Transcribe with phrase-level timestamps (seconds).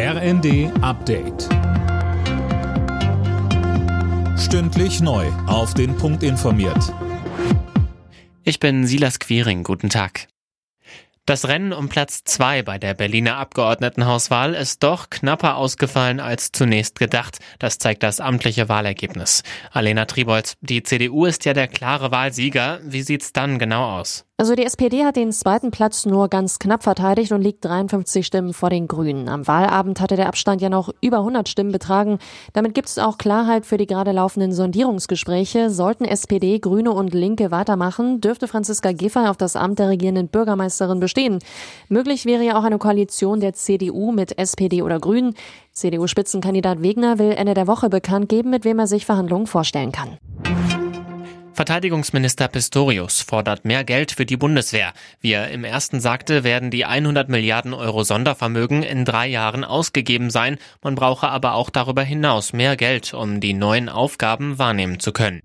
[0.00, 1.48] RND Update.
[4.38, 5.26] Stündlich neu.
[5.48, 6.94] Auf den Punkt informiert.
[8.44, 9.64] Ich bin Silas Quiring.
[9.64, 10.28] Guten Tag.
[11.26, 17.00] Das Rennen um Platz zwei bei der Berliner Abgeordnetenhauswahl ist doch knapper ausgefallen als zunächst
[17.00, 17.40] gedacht.
[17.58, 19.42] Das zeigt das amtliche Wahlergebnis.
[19.72, 22.78] Alena Tribold, die CDU ist ja der klare Wahlsieger.
[22.84, 24.27] Wie sieht's dann genau aus?
[24.40, 28.54] Also die SPD hat den zweiten Platz nur ganz knapp verteidigt und liegt 53 Stimmen
[28.54, 29.28] vor den Grünen.
[29.28, 32.20] Am Wahlabend hatte der Abstand ja noch über 100 Stimmen betragen.
[32.52, 35.70] Damit gibt es auch Klarheit für die gerade laufenden Sondierungsgespräche.
[35.70, 41.00] Sollten SPD, Grüne und Linke weitermachen, dürfte Franziska Giffey auf das Amt der regierenden Bürgermeisterin
[41.00, 41.40] bestehen.
[41.88, 45.34] Möglich wäre ja auch eine Koalition der CDU mit SPD oder Grünen.
[45.72, 50.16] CDU-Spitzenkandidat Wegner will Ende der Woche bekannt geben, mit wem er sich Verhandlungen vorstellen kann.
[51.58, 54.92] Verteidigungsminister Pistorius fordert mehr Geld für die Bundeswehr.
[55.20, 60.30] Wie er im ersten sagte, werden die 100 Milliarden Euro Sondervermögen in drei Jahren ausgegeben
[60.30, 60.58] sein.
[60.84, 65.42] Man brauche aber auch darüber hinaus mehr Geld, um die neuen Aufgaben wahrnehmen zu können.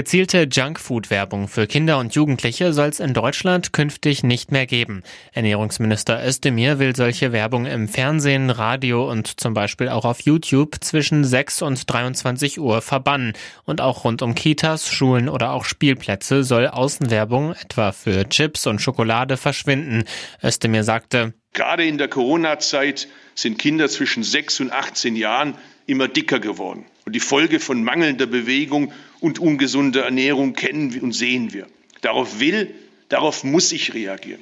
[0.00, 5.02] Gezielte Junkfood-Werbung für Kinder und Jugendliche soll es in Deutschland künftig nicht mehr geben.
[5.32, 11.22] Ernährungsminister Özdemir will solche Werbung im Fernsehen, Radio und zum Beispiel auch auf YouTube zwischen
[11.22, 13.34] 6 und 23 Uhr verbannen.
[13.66, 18.80] Und auch rund um Kitas, Schulen oder auch Spielplätze soll Außenwerbung etwa für Chips und
[18.80, 20.04] Schokolade verschwinden.
[20.42, 25.54] Özdemir sagte, Gerade in der Corona-Zeit sind Kinder zwischen 6 und 18 Jahren
[25.86, 26.84] immer dicker geworden.
[27.04, 31.66] Und die Folge von mangelnder Bewegung und ungesunder Ernährung kennen und sehen wir.
[32.02, 32.74] Darauf will,
[33.08, 34.40] darauf muss ich reagieren.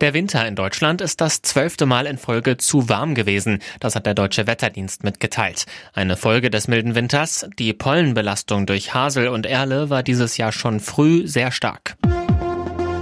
[0.00, 3.58] Der Winter in Deutschland ist das zwölfte Mal in Folge zu warm gewesen.
[3.80, 5.66] Das hat der Deutsche Wetterdienst mitgeteilt.
[5.92, 7.46] Eine Folge des milden Winters.
[7.58, 11.98] Die Pollenbelastung durch Hasel und Erle war dieses Jahr schon früh sehr stark.